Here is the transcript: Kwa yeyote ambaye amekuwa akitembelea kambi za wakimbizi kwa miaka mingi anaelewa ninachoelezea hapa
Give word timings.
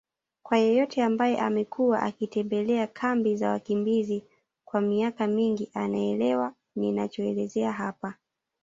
Kwa 0.43 0.57
yeyote 0.57 1.03
ambaye 1.03 1.37
amekuwa 1.39 2.01
akitembelea 2.01 2.87
kambi 2.87 3.35
za 3.35 3.49
wakimbizi 3.49 4.23
kwa 4.65 4.81
miaka 4.81 5.27
mingi 5.27 5.69
anaelewa 5.73 6.53
ninachoelezea 6.75 7.71
hapa 7.71 8.13